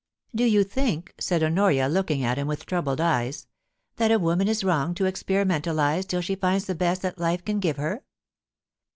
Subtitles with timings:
[0.21, 3.45] * Do you think,' said Honoria, looking at him with troubled eyes,
[3.97, 7.59] *that a woman is wrong to experimentalise till she finds the best that life can
[7.59, 8.03] give her